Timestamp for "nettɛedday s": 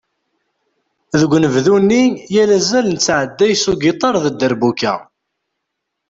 2.89-3.63